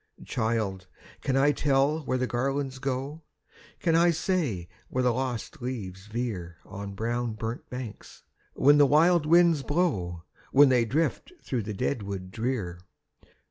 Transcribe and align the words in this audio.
"Child! 0.25 0.87
can 1.21 1.37
I 1.37 1.51
tell 1.51 1.99
where 2.07 2.17
the 2.17 2.25
garlands 2.25 2.79
go? 2.79 3.21
Can 3.77 3.95
I 3.95 4.09
say 4.09 4.67
where 4.89 5.03
the 5.03 5.13
lost 5.13 5.61
leaves 5.61 6.07
veer 6.07 6.57
On 6.65 6.89
the 6.89 6.95
brown 6.95 7.33
burnt 7.33 7.69
banks, 7.69 8.23
when 8.55 8.79
the 8.79 8.87
wild 8.87 9.27
winds 9.27 9.61
blow, 9.61 10.23
When 10.51 10.69
they 10.69 10.85
drift 10.85 11.33
through 11.43 11.61
the 11.61 11.75
dead 11.75 12.01
wood 12.01 12.31
drear? 12.31 12.79